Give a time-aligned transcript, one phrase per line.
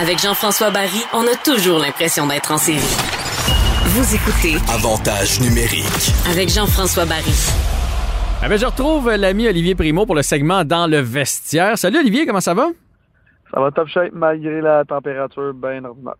[0.00, 2.78] Avec Jean-François Barry, on a toujours l'impression d'être en série.
[3.86, 6.12] Vous écoutez Avantage numérique.
[6.30, 7.32] avec Jean-François Barry.
[8.42, 11.76] Ah ben, je retrouve l'ami Olivier Primo pour le segment Dans le vestiaire.
[11.78, 12.68] Salut Olivier, comment ça va?
[13.52, 16.14] Ça va top shape malgré la température bien ordinaire.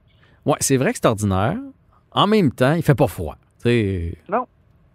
[0.45, 1.57] Ouais, c'est vrai que c'est ordinaire.
[2.13, 3.37] En même temps, il fait pas froid.
[3.63, 4.15] tu sais.
[4.29, 4.45] Non.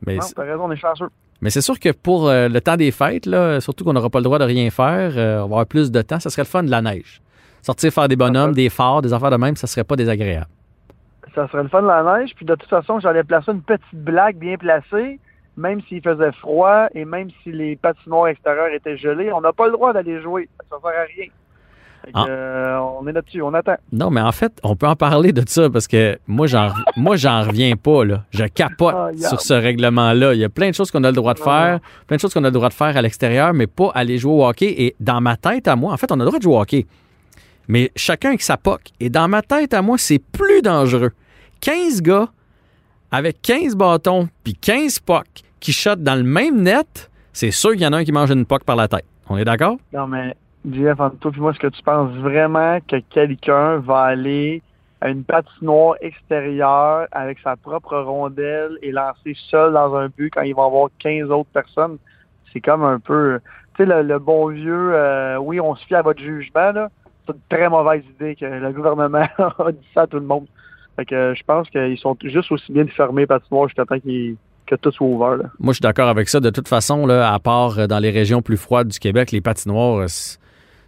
[0.05, 1.07] Mais, Non, c'est- t'as raison, on est chanceux.
[1.41, 4.19] mais c'est sûr que pour euh, le temps des fêtes, là, surtout qu'on n'aura pas
[4.19, 6.47] le droit de rien faire, euh, on va avoir plus de temps, ça serait le
[6.47, 7.21] fun de la neige.
[7.67, 10.47] Sortir faire des bonhommes, des phares, des affaires de même, ça serait pas désagréable.
[11.35, 12.31] Ça serait le fun de la neige.
[12.33, 15.19] Puis de toute façon, j'allais placer une petite blague bien placée,
[15.57, 19.33] même s'il faisait froid et même si les patinoires extérieures étaient gelées.
[19.33, 20.47] On n'a pas le droit d'aller jouer.
[20.69, 21.27] Ça sert à rien.
[22.13, 22.25] Ah.
[22.29, 23.75] euh, on est là-dessus, on attend.
[23.91, 27.17] Non, mais en fait, on peut en parler de ça parce que moi, j'en, moi,
[27.17, 28.23] j'en reviens pas, là.
[28.31, 30.35] Je capote Ah, sur ce règlement-là.
[30.35, 32.33] Il y a plein de choses qu'on a le droit de faire, plein de choses
[32.33, 34.73] qu'on a le droit de faire à l'extérieur, mais pas aller jouer au hockey.
[34.77, 36.61] Et dans ma tête à moi, en fait, on a le droit de jouer au
[36.61, 36.85] hockey.
[37.67, 38.81] Mais chacun avec sa POC.
[38.99, 41.11] Et dans ma tête à moi, c'est plus dangereux.
[41.61, 42.27] 15 gars
[43.11, 45.25] avec 15 bâtons puis 15 POC
[45.59, 48.31] qui shotent dans le même net, c'est sûr qu'il y en a un qui mange
[48.31, 49.05] une POC par la tête.
[49.29, 49.77] On est d'accord?
[49.93, 50.35] Non, mais,
[50.69, 54.61] JF, entre toi puis moi, est-ce que tu penses vraiment que quelqu'un va aller
[55.01, 60.41] à une patinoire extérieure avec sa propre rondelle et lancer seul dans un but quand
[60.41, 61.97] il va avoir 15 autres personnes?
[62.53, 63.39] C'est comme un peu,
[63.75, 66.89] tu sais, le, le bon vieux, euh, oui, on se fie à votre jugement, là.
[67.27, 70.47] C'est une très mauvaise idée que le gouvernement a dit ça à tout le monde.
[70.95, 74.75] Fait que euh, je pense qu'ils sont juste aussi bien fermés patinoires jusqu'à temps que
[74.75, 75.45] tout soit ouvert, là.
[75.59, 76.39] Moi, je suis d'accord avec ça.
[76.39, 79.41] De toute façon, là, à part euh, dans les régions plus froides du Québec, les
[79.41, 80.07] patinoires, euh,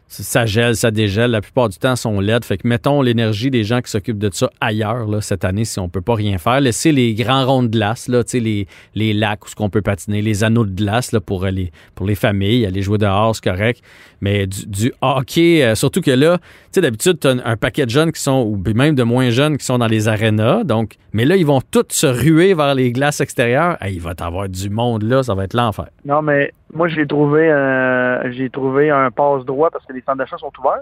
[0.10, 1.32] ça gèle, ça dégèle.
[1.32, 2.44] La plupart du temps, sont laides.
[2.44, 5.88] Fait que mettons l'énergie des gens qui s'occupent de ça ailleurs, cette année, si on
[5.88, 6.60] peut pas rien faire.
[6.60, 10.22] Laissez les grands ronds de glace, là, les, les lacs où ce qu'on peut patiner,
[10.22, 13.82] les anneaux de glace là, pour, les, pour les familles, aller jouer dehors, c'est correct.
[14.22, 17.86] Mais du, hockey, euh, surtout que là, tu sais, d'habitude, tu as un, un paquet
[17.86, 20.64] de jeunes qui sont, ou même de moins jeunes qui sont dans les arénas.
[20.64, 23.78] Donc, mais là, ils vont tous se ruer vers les glaces extérieures.
[23.88, 25.88] Il va t'avoir du monde là, ça va être l'enfer.
[26.06, 30.18] Non, mais moi, j'ai trouvé, euh, j'ai trouvé un passe droit parce que les centres
[30.20, 30.82] d'achat sont ouverts.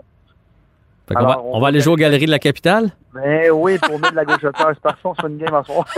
[1.13, 2.89] Qu'on va, on va aller jouer aux galeries de la capitale?
[3.13, 5.53] Mais oui, tourner de la gauche à terre, c'est parfait, on se fait une game
[5.55, 5.85] à soir.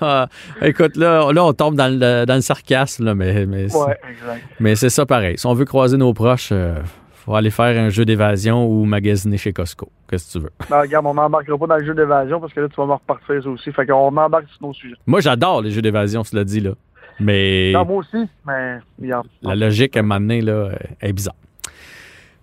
[0.00, 0.26] Ah,
[0.60, 4.44] écoute, là, là, on tombe dans le, dans le sarcasme, là, mais, mais, Ouais, exact.
[4.58, 5.38] mais c'est ça pareil.
[5.38, 6.80] Si on veut croiser nos proches, euh,
[7.14, 9.88] faut aller faire un jeu d'évasion ou magasiner chez Costco.
[10.10, 10.50] Qu'est-ce que tu veux?
[10.68, 12.92] Non, regarde, on n'embarquera pas dans le jeu d'évasion parce que là, tu vas me
[12.94, 13.70] repartir ça aussi.
[13.72, 14.96] Fait qu'on embarque sur nos sujets.
[15.06, 16.72] Moi, j'adore les jeux d'évasion, cela dit, là.
[17.20, 19.26] Mais Non, moi aussi, mais regarde.
[19.42, 21.34] la logique, à un moment donné, là, est bizarre.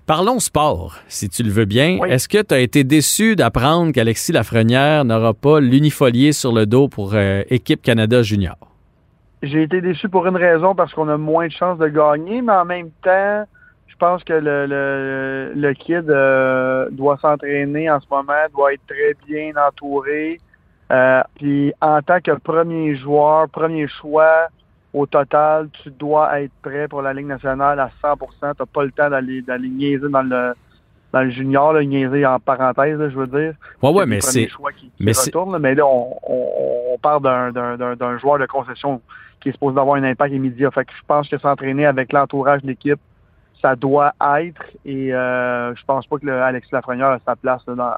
[0.05, 1.99] Parlons sport, si tu le veux bien.
[2.01, 2.09] Oui.
[2.09, 6.87] Est-ce que tu as été déçu d'apprendre qu'Alexis Lafrenière n'aura pas l'unifolié sur le dos
[6.87, 8.55] pour euh, Équipe Canada Junior?
[9.43, 12.53] J'ai été déçu pour une raison parce qu'on a moins de chances de gagner, mais
[12.53, 13.45] en même temps,
[13.87, 18.81] je pense que le, le, le kid euh, doit s'entraîner en ce moment, doit être
[18.87, 20.39] très bien entouré.
[20.91, 24.47] Euh, puis en tant que premier joueur, premier choix,
[24.93, 28.83] au total, tu dois être prêt pour la Ligue nationale à 100 Tu n'as pas
[28.83, 30.53] le temps d'aller d'aller niaiser dans le
[31.11, 33.53] dans le junior, là, niaiser en parenthèse, là, je veux dire.
[33.81, 34.47] Ouais, ouais, C'est mais c'est.
[34.47, 36.47] choix qui, qui mais c'est- retournent, là, mais là, on, on,
[36.93, 39.01] on parle d'un- d'un d'un- d'un joueur de concession
[39.41, 40.69] qui est supposé avoir un impact immédiat.
[40.71, 42.99] Fait que je pense que s'entraîner avec l'entourage de l'équipe,
[43.61, 44.61] ça doit être.
[44.85, 47.91] Et euh, je pense pas que le Alexis Lafrenière a sa place là, dans,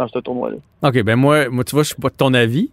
[0.00, 0.56] dans ce tournoi-là.
[0.82, 2.70] OK, ben moi, moi, tu vois, je suis pas de ton avis.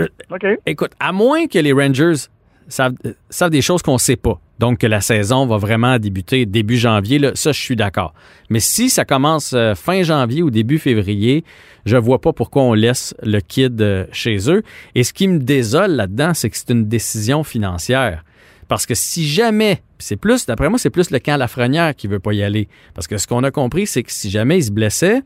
[0.00, 0.46] Euh, OK.
[0.66, 2.28] Écoute, à moins que les Rangers
[2.68, 6.46] savent, euh, savent des choses qu'on sait pas, donc que la saison va vraiment débuter
[6.46, 8.14] début janvier, là, ça, je suis d'accord.
[8.48, 11.44] Mais si ça commence euh, fin janvier ou début février,
[11.84, 14.62] je vois pas pourquoi on laisse le kid chez eux.
[14.94, 18.24] Et ce qui me désole là-dedans, c'est que c'est une décision financière.
[18.68, 22.20] Parce que si jamais, c'est plus, d'après moi, c'est plus le camp Lafrenière qui veut
[22.20, 22.68] pas y aller.
[22.94, 25.20] Parce que ce qu'on a compris, c'est que si jamais il se blessait,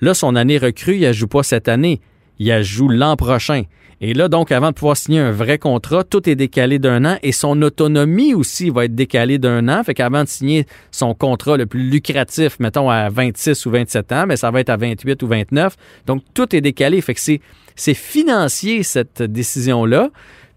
[0.00, 2.00] là, son année recrue, il ne joue pas cette année.
[2.38, 3.64] Il joue l'an prochain.
[4.00, 7.18] Et là, donc, avant de pouvoir signer un vrai contrat, tout est décalé d'un an
[7.22, 9.82] et son autonomie aussi va être décalée d'un an.
[9.82, 14.24] Fait qu'avant de signer son contrat le plus lucratif, mettons à 26 ou 27 ans,
[14.28, 15.76] mais ça va être à 28 ou 29.
[16.06, 17.00] Donc, tout est décalé.
[17.00, 20.10] Fait que c'est, financier, cette décision-là.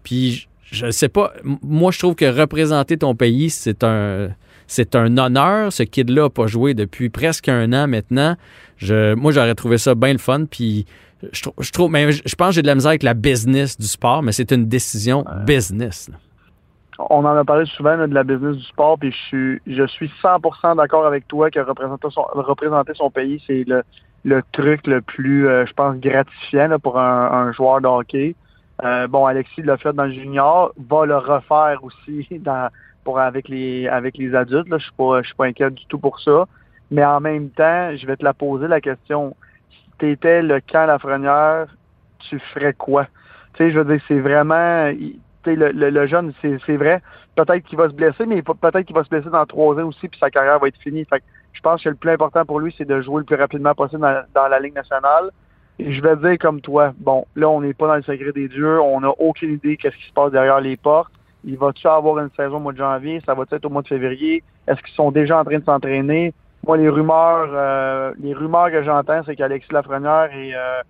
[0.04, 1.32] Puis, je ne sais pas,
[1.62, 4.28] moi, je trouve que représenter ton pays, c'est un,
[4.72, 5.72] c'est un honneur.
[5.72, 8.36] Ce kid-là n'a pas joué depuis presque un an maintenant.
[8.78, 10.44] Je, moi, j'aurais trouvé ça bien le fun.
[10.50, 10.86] Puis,
[11.32, 13.14] je, trou- je trouve, mais je, je pense que j'ai de la misère avec la
[13.14, 16.08] business du sport, mais c'est une décision business.
[16.10, 16.16] là.
[17.10, 19.86] On en a parlé souvent là, de la business du sport, puis je suis, je
[19.86, 23.82] suis 100% d'accord avec toi que représenter son, représenter son pays, c'est le,
[24.24, 28.34] le truc le plus, euh, je pense, gratifiant là, pour un, un joueur de hockey.
[28.84, 32.68] Euh, bon, Alexis l'a fait dans le junior, va le refaire aussi dans,
[33.04, 34.68] pour avec les avec les adultes.
[34.68, 34.78] Là.
[34.78, 36.46] Je suis pas, je suis pas inquiet du tout pour ça.
[36.90, 39.34] Mais en même temps, je vais te la poser la question.
[39.70, 41.66] Si tu étais le camp Lafrenière,
[42.18, 43.06] tu ferais quoi?
[43.54, 44.90] Tu sais, je veux dire, c'est vraiment.
[45.44, 47.02] Le, le, le, jeune, c'est vrai.
[47.34, 50.06] Peut-être qu'il va se blesser, mais peut-être qu'il va se blesser dans trois ans aussi,
[50.06, 51.04] puis sa carrière va être finie.
[51.04, 51.22] Fait
[51.52, 54.02] je pense que le plus important pour lui, c'est de jouer le plus rapidement possible
[54.02, 55.30] dans, dans la Ligue nationale.
[55.78, 58.48] Et je vais dire comme toi, bon, là, on n'est pas dans le secret des
[58.48, 61.12] dieux, on n'a aucune idée qu'est-ce qui se passe derrière les portes.
[61.44, 63.20] Il va-tu avoir une saison au mois de janvier?
[63.26, 64.42] Ça va être au mois de février?
[64.66, 66.32] Est-ce qu'ils sont déjà en train de s'entraîner?
[66.66, 70.82] Moi, les rumeurs, euh, les rumeurs que j'entends, c'est qu'Alexis Lafrenière est, euh,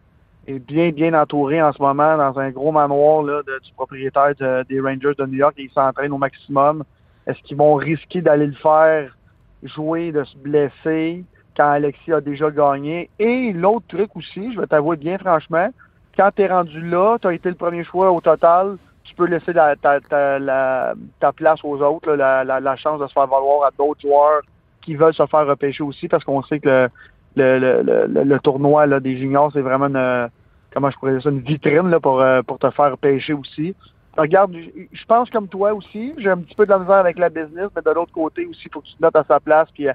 [0.47, 4.35] est bien, bien entouré en ce moment dans un gros manoir là, du propriétaire
[4.69, 6.85] des Rangers de New York et il s'entraîne au maximum.
[7.27, 9.17] Est-ce qu'ils vont risquer d'aller le faire
[9.63, 11.25] jouer, de se blesser
[11.57, 13.09] quand Alexis a déjà gagné?
[13.19, 15.69] Et l'autre truc aussi, je vais t'avouer bien franchement,
[16.17, 19.27] quand tu es rendu là, tu as été le premier choix au total, tu peux
[19.27, 23.71] laisser ta, ta, ta, place aux autres, la, la, chance de se faire valoir à
[23.77, 24.43] d'autres joueurs
[24.81, 26.89] qui veulent se faire repêcher aussi, parce qu'on sait que
[27.37, 30.29] le, le, le, le tournoi là, des juniors, c'est vraiment une,
[30.73, 33.75] comment je pourrais dire ça, une vitrine là, pour, euh, pour te faire pêcher aussi.
[34.17, 37.31] Regarde, je pense comme toi aussi, j'ai un petit peu de la misère avec la
[37.31, 39.89] business, mais de l'autre côté aussi, faut que tu te notes à sa place, puis
[39.89, 39.93] euh,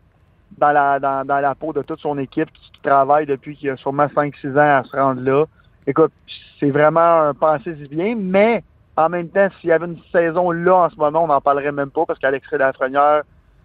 [0.57, 4.06] dans la, dans, la peau de toute son équipe qui travaille depuis qu'il a sûrement
[4.07, 5.45] 5-6 ans à se rendre là.
[5.86, 6.12] Écoute,
[6.59, 8.63] c'est vraiment un pensée bien, mais
[8.97, 11.71] en même temps, s'il y avait une saison là en ce moment, on n'en parlerait
[11.71, 13.21] même pas parce qu'Alexis Lafrenière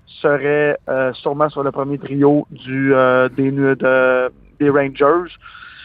[0.06, 5.32] serait euh, sûrement sur le premier trio du euh, des, des Rangers.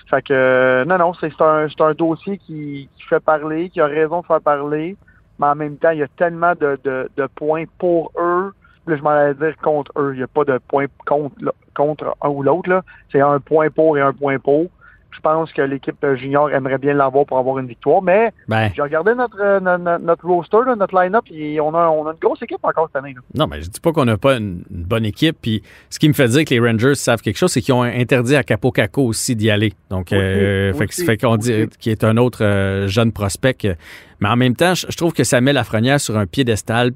[0.10, 4.22] Fait que non, non, c'est un, un dossier qui, qui, fait parler, qui a raison
[4.22, 4.98] de faire parler,
[5.40, 8.54] mais en même temps, il y a tellement de, de, de points pour eux.
[8.86, 10.14] Là, je m'en allais dire contre eux.
[10.14, 11.36] Il n'y a pas de points contre,
[11.76, 12.84] contre un ou l'autre.
[13.12, 14.68] C'est un point pour et un point pour
[15.12, 18.02] je pense que l'équipe junior aimerait bien l'avoir pour avoir une victoire.
[18.02, 18.72] Mais ben.
[18.76, 22.42] j'ai regardé notre, euh, notre, roster, notre line-up, et on a, on a une grosse
[22.42, 23.16] équipe encore cette année.
[23.34, 25.38] Non, mais je dis pas qu'on n'a pas une, bonne équipe.
[25.42, 27.84] Puis ce qui me fait dire que les Rangers savent quelque chose, c'est qu'ils ont
[27.84, 29.74] interdit à Capo Caco aussi d'y aller.
[29.90, 33.76] Donc, euh, fait, qu'on dit qu'il est un autre euh, jeune prospect.
[34.20, 36.92] Mais en même temps, je, trouve que ça met la Lafrenière sur un piédestal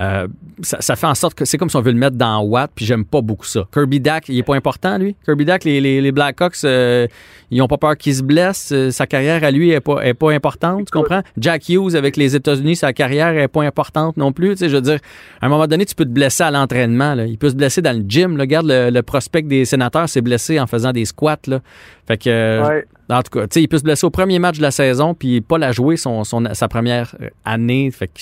[0.00, 0.26] euh,
[0.62, 2.86] ça, fait en sorte que c'est comme si on veut le mettre dans Watt, puis
[2.86, 3.68] j'aime pas beaucoup ça.
[3.72, 5.14] Kirby Dack, il est pas important, lui.
[5.26, 7.06] Kirby Dack, les, les, Blackhawks, euh,
[7.50, 8.70] ils ont pas peur qu'il se blesse.
[8.72, 11.20] Euh, sa carrière à lui est pas, est pas importante, tu comprends?
[11.36, 14.52] Jack Hughes avec les États-Unis, sa carrière est pas importante non plus.
[14.52, 15.00] Tu sais, je veux dire,
[15.42, 17.14] à un moment donné, tu peux te blesser à l'entraînement.
[17.14, 18.40] Il peut se blesser dans le gym.
[18.40, 21.36] Regarde, le, prospect des sénateurs s'est blessé en faisant des squats.
[21.46, 21.60] Là.
[22.06, 22.84] Fait que.
[23.10, 25.14] En tout cas, tu sais, il peut se blesser au premier match de la saison,
[25.14, 27.90] puis pas la jouer son, son, sa première année.
[27.90, 28.20] Fait que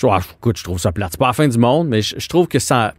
[0.00, 0.20] je, ah,
[0.56, 1.10] je trouve ça plate.
[1.12, 2.94] C'est pas la fin du monde, mais je, trouve que ça.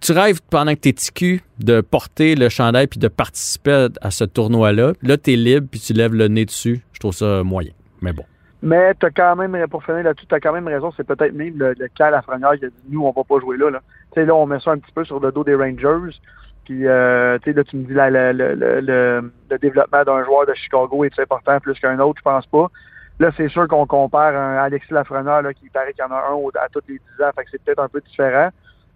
[0.00, 4.10] Tu rêves pendant que tu es TQ de porter le chandail puis de participer à
[4.10, 4.92] ce tournoi-là.
[5.02, 6.82] Là, tu es libre puis tu lèves le nez dessus.
[6.92, 7.72] Je trouve ça moyen.
[8.02, 8.24] Mais bon.
[8.62, 10.92] Mais tu as quand même, pour finir là-dessus, tu as quand même raison.
[10.96, 13.56] C'est peut-être même le, cas à la qui a dit nous, on va pas jouer
[13.56, 13.70] là.
[13.70, 13.80] Là,
[14.14, 16.16] sais, là on met ça un petit peu sur le dos des Rangers.
[16.64, 20.54] Puis, euh, tu sais, là, tu me dis là, le, le développement d'un joueur de
[20.54, 22.70] Chicago est important plus qu'un autre, je pense pas.
[23.18, 26.18] Là, c'est sûr qu'on compare un Alexis Lafreneur, là, qui paraît qu'il y en a
[26.18, 28.50] un à tous les 10 ans, fait que c'est peut-être un peu différent.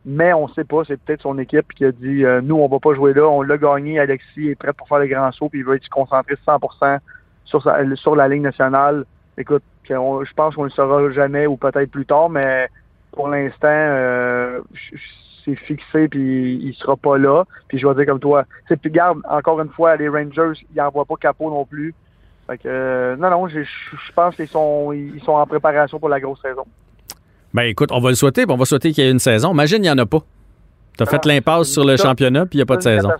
[0.04, 2.78] Mais on sait pas, c'est peut-être son équipe qui a dit euh, nous, on va
[2.78, 5.60] pas jouer là, on l'a gagné, Alexis est prêt pour faire les grands sauts, puis
[5.60, 6.98] il veut être concentré 100%
[7.44, 7.62] sur,
[7.96, 9.04] sur la ligne nationale.
[9.36, 12.68] Écoute, je pense qu'on ne le saura jamais ou peut-être plus tard, mais
[13.12, 14.60] pour l'instant, euh,
[15.44, 17.44] c'est fixé puis il sera pas là.
[17.68, 20.76] Puis je vais dire comme toi, c'est puis garde encore une fois les Rangers, ils
[20.76, 21.94] n'envoient pas capot non plus.
[22.50, 23.60] Fait que, euh, non, non, je,
[24.12, 26.64] pense qu'ils sont, ils sont en préparation pour la grosse saison.
[27.54, 29.52] Ben écoute, on va le souhaiter, on va souhaiter qu'il y ait une saison.
[29.52, 30.18] Imagine, il n'y en a pas.
[30.96, 33.10] Tu as fait l'impasse sur le championnat, puis il n'y a pas de saison.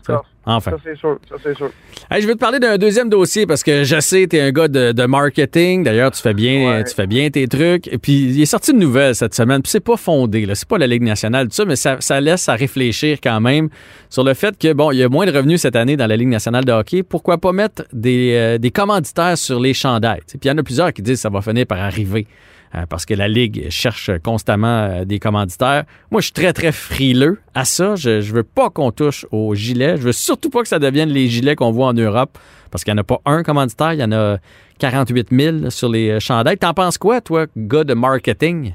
[0.47, 0.71] Enfin.
[0.71, 1.19] Ça, c'est sûr.
[1.29, 1.71] Ça, c'est sûr.
[2.11, 4.69] je vais te parler d'un deuxième dossier parce que je sais, tu es un gars
[4.69, 5.85] de, marketing.
[5.85, 7.89] D'ailleurs, tu fais bien tu fais bien tes trucs.
[7.89, 9.63] Et puis, il est sorti une nouvelle cette semaine.
[9.63, 10.47] Puis, c'est pas fondé.
[10.47, 10.55] Là.
[10.55, 13.69] C'est pas la Ligue nationale, tout ça, mais ça, laisse à réfléchir quand même
[14.09, 16.17] sur le fait que, bon, il y a moins de revenus cette année dans la
[16.17, 17.03] Ligue nationale de hockey.
[17.03, 20.23] Pourquoi pas mettre des, euh, des commanditaires sur les chandails?
[20.27, 22.27] Puis, il y en a plusieurs qui disent que ça va finir par arriver.
[22.75, 25.85] Euh, parce que la Ligue cherche constamment euh, des commanditaires.
[26.13, 27.97] Moi, je suis très, très frileux à ça.
[27.97, 29.97] Je ne veux pas qu'on touche aux gilets.
[29.97, 32.39] Je veux surtout pas que ça devienne les gilets qu'on voit en Europe,
[32.71, 34.37] parce qu'il n'y en a pas un commanditaire, il y en a
[34.79, 36.59] 48 000 sur les euh, chandelles.
[36.59, 38.75] T'en penses quoi, toi, gars de marketing?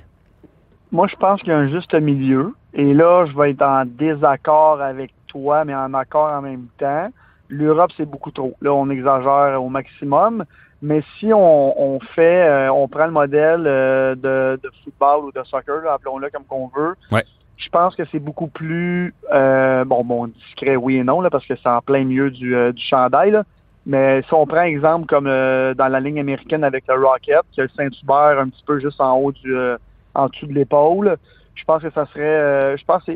[0.92, 2.54] Moi, je pense qu'il y a un juste milieu.
[2.74, 7.10] Et là, je vais être en désaccord avec toi, mais en accord en même temps.
[7.48, 8.56] L'Europe, c'est beaucoup trop.
[8.62, 10.44] Là, on exagère au maximum.
[10.86, 15.82] Mais si on, fait, euh, on prend le modèle euh, de, football ou de soccer,
[15.90, 16.96] appelons-le comme qu'on veut,
[17.58, 21.46] je pense que c'est beaucoup plus, euh, bon, bon, discret, oui et non, là, parce
[21.48, 23.40] que c'est en plein milieu du, du chandail.
[23.88, 27.64] Mais si on prend exemple comme dans la ligne américaine avec le Rocket, qui a
[27.64, 29.56] le Saint-Hubert un petit peu juste en haut du,
[30.16, 31.18] en dessous de l'épaule,
[31.54, 33.12] Je pense que ça serait, euh, je pense que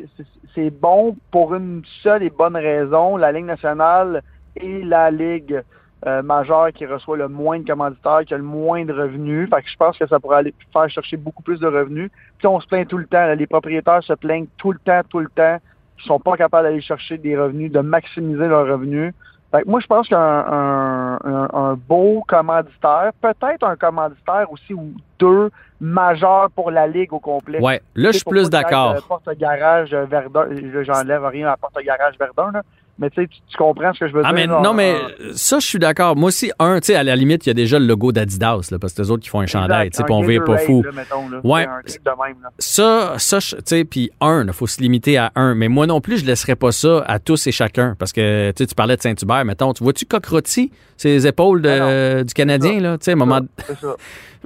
[0.56, 3.18] c'est bon pour une seule et bonne raison.
[3.18, 4.22] La Ligue nationale
[4.56, 5.62] et la Ligue
[6.08, 9.50] euh, majeure qui reçoit le moins de commanditaires, qui a le moins de revenus.
[9.50, 12.10] Fait que je pense que ça pourrait aller faire chercher beaucoup plus de revenus.
[12.38, 13.26] Puis on se plaint tout le temps.
[13.26, 13.36] là.
[13.36, 15.58] les propriétaires se plaignent tout le temps, tout le temps.
[16.02, 19.14] Ils sont pas capables d'aller chercher des revenus, de maximiser leurs revenus.
[19.52, 24.74] Fait que moi, je pense qu'un un, un- un beau commanditaire, peut-être un commanditaire aussi
[24.74, 25.50] ou deux
[25.82, 27.60] majeurs pour la Ligue au complet.
[27.60, 28.96] Ouais, là, je suis plus d'accord.
[29.08, 32.62] Porte-garage euh, Verdun, là, j'enlève rien à la porte-garage Verdun, là.
[33.02, 34.48] Mais tu sais, tu- comprends ce que je veux Ah, dire?
[34.50, 34.94] mais non, mais
[35.34, 36.18] ça, je suis d'accord.
[36.18, 38.68] Moi aussi, un, tu sais, à la limite, il y a déjà le logo d'Adidas,
[38.72, 40.58] là, parce que les autres qui font un chandail, tu sais, puis on vire pas
[40.58, 40.84] fou.
[40.84, 41.40] là, mettons, là.
[41.44, 41.64] Ouais.
[41.66, 42.50] Un de même, là.
[42.60, 45.56] Ça, ça, tu sais, puis un, il faut se limiter à un.
[45.56, 47.96] Mais moi non plus, je laisserais pas ça à tous et chacun.
[47.98, 49.72] Parce que, tu sais, tu parlais de Saint-Hubert, mettons.
[49.74, 51.70] Tu vois-tu Cockrotti, ses épaules de-
[52.20, 52.98] Ah du Canadien, là?
[52.98, 53.40] Tu sais, à un moment.
[53.66, 53.96] C'est ça.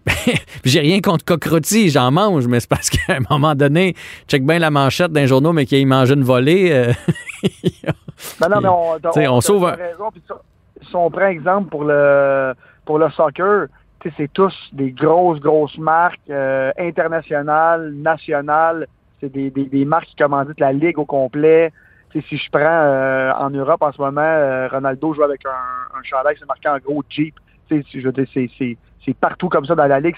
[0.65, 3.95] J'ai rien contre Cockrotti, j'en mange, mais c'est parce qu'à un moment donné,
[4.27, 6.69] check bien la manchette d'un journaux, mais qu'il mange une volée.
[6.72, 6.91] euh,
[8.41, 8.62] Non, non,
[9.13, 10.09] mais on, sauve un- raison.
[10.27, 10.35] Ça,
[10.81, 12.53] si on prend exemple pour le
[12.85, 13.67] pour le soccer,
[14.17, 18.88] c'est tous des grosses, grosses marques euh, internationales, nationales.
[19.19, 21.71] C'est des, des, des marques qui commanditent la ligue au complet.
[22.12, 26.03] Si je prends euh, en Europe en ce moment, euh, Ronaldo joue avec un, un
[26.03, 27.35] chandail, c'est marqué en gros Jeep.
[27.71, 30.15] Je veux c'est, c'est, partout comme ça dans la ligue.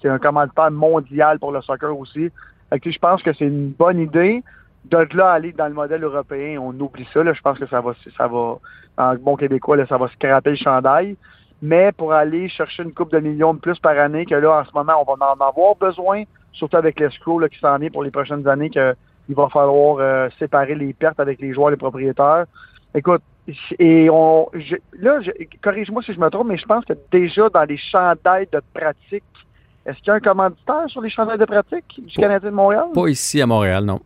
[0.00, 2.30] C'est, un commanditaire mondial pour le soccer aussi.
[2.72, 4.42] Je pense que c'est une bonne idée.
[4.84, 7.22] De là à aller dans le modèle européen, on oublie ça.
[7.24, 7.32] Là.
[7.32, 8.56] Je pense que ça va, ça va,
[8.98, 11.16] en bon québécois, là, ça va scraper le chandail.
[11.62, 14.64] Mais pour aller chercher une coupe de millions de plus par année, que là, en
[14.64, 18.10] ce moment, on va en avoir besoin, surtout avec l'escroc qui s'en est pour les
[18.10, 18.94] prochaines années, qu'il
[19.30, 22.44] va falloir euh, séparer les pertes avec les joueurs, les propriétaires.
[22.94, 23.22] Écoute,
[23.78, 25.18] et on, je- là,
[25.62, 29.24] corrige-moi si je me trompe, mais je pense que déjà dans les chandails de pratique,
[29.86, 32.54] est-ce qu'il y a un commanditaire sur les chandails de pratique du Pas- Canadien de
[32.54, 32.86] Montréal?
[32.94, 34.00] pas ici à Montréal, non.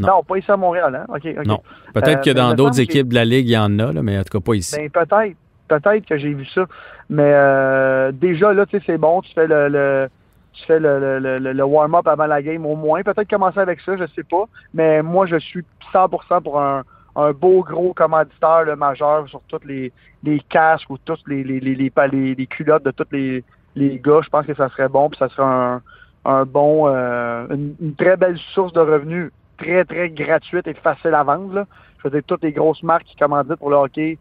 [0.00, 0.08] Non.
[0.08, 1.06] Non, pas ici à Montréal, hein?
[1.46, 1.60] Non.
[1.92, 4.02] Peut-être Euh, que mais dans d'autres équipes de la Ligue, il y en a, là,
[4.02, 4.76] mais en tout cas pas ici.
[4.76, 5.36] Ben, peut-être.
[5.66, 6.66] Peut-être que j'ai vu ça.
[7.08, 9.22] Mais euh, déjà, là, tu sais, c'est bon.
[9.22, 10.08] Tu fais le, le-
[10.52, 13.02] tu fais le, le, le, le warm-up avant la game au moins.
[13.02, 14.44] Peut-être commencer avec ça, je sais pas.
[14.74, 16.82] Mais moi, je suis 100% pour un,
[17.16, 19.90] un beau gros commanditaire le majeur sur tous les,
[20.22, 23.42] les casques ou tous les, les, les, les, pa- les- les culottes de tous les,
[23.74, 24.20] les gars.
[24.22, 25.08] Je pense que ça serait bon.
[25.08, 25.80] Puis ça serait un,
[26.26, 31.14] un bon, euh, une, une très belle source de revenus, très, très gratuite et facile
[31.14, 31.54] à vendre.
[31.54, 31.66] Là.
[31.98, 34.18] Je veux dire, toutes les grosses marques qui commanditent pour le hockey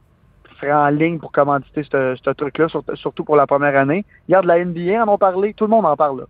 [0.59, 4.05] seraient en ligne pour commanditer ce, truc-là, sur- surtout pour la première année.
[4.27, 6.19] Regarde, la NBA en ont parlé, tout le monde en parle.
[6.21, 6.25] Là.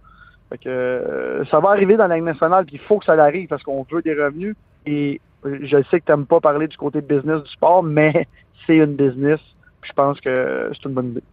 [0.49, 3.47] Fait que, euh, ça va arriver dans la nationale, puis il faut que ça arrive
[3.47, 4.55] parce qu'on veut des revenus.
[4.85, 8.27] Et je sais que tu n'aimes pas parler du côté business du sport, mais
[8.67, 9.39] c'est une business.
[9.83, 11.23] Je pense que c'est une bonne idée.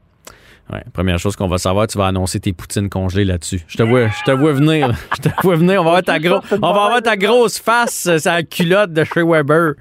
[0.72, 3.62] Ouais, première chose qu'on va savoir, tu vas annoncer tes poutines congelées là-dessus.
[3.66, 4.92] Je te vois, je te vois venir.
[5.16, 5.80] Je te vois venir.
[5.80, 9.02] On va avoir ta, gros, on va avoir ta grosse face, euh, sa culotte de
[9.04, 9.74] chez Weber,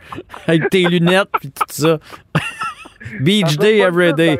[0.48, 1.98] avec tes lunettes puis tout ça.
[3.22, 4.40] Beach day every day.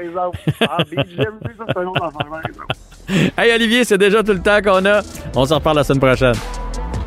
[0.62, 3.32] Ah, Beach day every day, ça, c'est un autre affaire, par exemple.
[3.38, 5.02] Hey Olivier, c'est déjà tout le temps qu'on a.
[5.36, 6.36] On s'en reparle la semaine prochaine.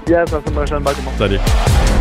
[0.09, 0.83] Yes, la semaine prochaine.
[0.83, 1.15] Bye tout le monde.
[1.19, 1.92] Salut.